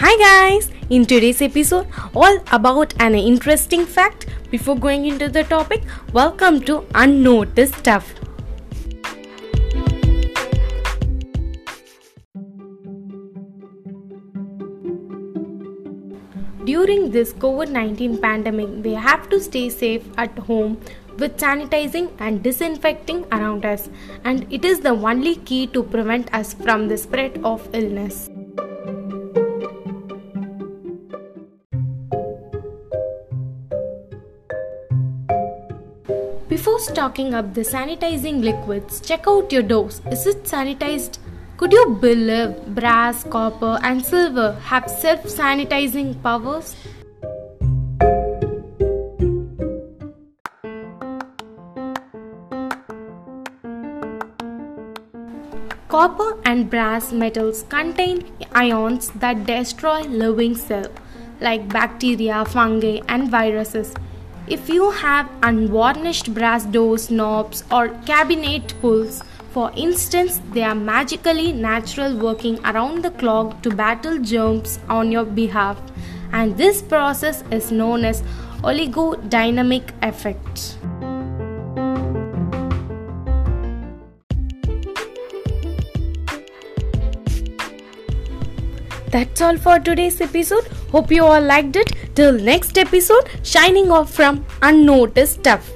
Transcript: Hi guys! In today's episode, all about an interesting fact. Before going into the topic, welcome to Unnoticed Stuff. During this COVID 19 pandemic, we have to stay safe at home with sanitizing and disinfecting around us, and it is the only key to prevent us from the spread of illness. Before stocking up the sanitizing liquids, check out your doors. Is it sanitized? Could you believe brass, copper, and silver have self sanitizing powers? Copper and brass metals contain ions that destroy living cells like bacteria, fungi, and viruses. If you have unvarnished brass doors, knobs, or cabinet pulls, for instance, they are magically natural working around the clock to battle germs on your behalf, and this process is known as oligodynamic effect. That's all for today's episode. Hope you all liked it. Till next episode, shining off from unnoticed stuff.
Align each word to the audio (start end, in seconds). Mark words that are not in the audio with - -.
Hi 0.00 0.16
guys! 0.16 0.70
In 0.90 1.04
today's 1.06 1.42
episode, 1.42 1.88
all 2.14 2.36
about 2.52 2.94
an 3.00 3.16
interesting 3.16 3.84
fact. 3.84 4.26
Before 4.48 4.76
going 4.76 5.06
into 5.06 5.28
the 5.28 5.42
topic, 5.42 5.82
welcome 6.12 6.60
to 6.68 6.84
Unnoticed 6.94 7.74
Stuff. 7.74 8.14
During 16.64 17.10
this 17.10 17.32
COVID 17.32 17.72
19 17.72 18.18
pandemic, 18.18 18.68
we 18.84 18.94
have 18.94 19.28
to 19.30 19.40
stay 19.40 19.68
safe 19.68 20.08
at 20.16 20.38
home 20.38 20.80
with 21.18 21.36
sanitizing 21.38 22.10
and 22.20 22.40
disinfecting 22.40 23.26
around 23.32 23.64
us, 23.64 23.90
and 24.22 24.46
it 24.48 24.64
is 24.64 24.78
the 24.78 24.96
only 25.12 25.34
key 25.34 25.66
to 25.66 25.82
prevent 25.82 26.32
us 26.32 26.54
from 26.54 26.86
the 26.86 26.96
spread 26.96 27.40
of 27.42 27.68
illness. 27.72 28.28
Before 36.48 36.78
stocking 36.78 37.34
up 37.34 37.52
the 37.52 37.60
sanitizing 37.60 38.42
liquids, 38.42 39.02
check 39.02 39.26
out 39.28 39.52
your 39.52 39.62
doors. 39.62 40.00
Is 40.10 40.26
it 40.26 40.44
sanitized? 40.44 41.18
Could 41.58 41.72
you 41.72 41.98
believe 42.00 42.74
brass, 42.74 43.22
copper, 43.22 43.78
and 43.82 44.02
silver 44.02 44.52
have 44.62 44.88
self 44.88 45.24
sanitizing 45.24 46.22
powers? 46.22 46.74
Copper 55.88 56.40
and 56.46 56.70
brass 56.70 57.12
metals 57.12 57.64
contain 57.68 58.24
ions 58.54 59.10
that 59.10 59.44
destroy 59.44 60.00
living 60.00 60.54
cells 60.54 60.88
like 61.40 61.68
bacteria, 61.68 62.44
fungi, 62.46 63.00
and 63.08 63.30
viruses. 63.30 63.94
If 64.50 64.70
you 64.70 64.90
have 64.90 65.30
unvarnished 65.42 66.32
brass 66.32 66.64
doors, 66.64 67.10
knobs, 67.10 67.64
or 67.70 67.88
cabinet 68.06 68.72
pulls, 68.80 69.22
for 69.50 69.70
instance, 69.76 70.40
they 70.54 70.62
are 70.62 70.74
magically 70.74 71.52
natural 71.52 72.16
working 72.16 72.58
around 72.64 73.02
the 73.04 73.10
clock 73.10 73.60
to 73.62 73.70
battle 73.70 74.18
germs 74.18 74.78
on 74.88 75.12
your 75.12 75.26
behalf, 75.26 75.78
and 76.32 76.56
this 76.56 76.80
process 76.80 77.44
is 77.50 77.70
known 77.70 78.06
as 78.06 78.22
oligodynamic 78.62 79.90
effect. 80.02 80.78
That's 89.10 89.40
all 89.40 89.56
for 89.56 89.78
today's 89.78 90.20
episode. 90.20 90.66
Hope 90.92 91.10
you 91.10 91.24
all 91.24 91.40
liked 91.40 91.76
it. 91.76 91.92
Till 92.14 92.32
next 92.32 92.76
episode, 92.76 93.28
shining 93.42 93.90
off 93.90 94.12
from 94.12 94.44
unnoticed 94.60 95.40
stuff. 95.40 95.70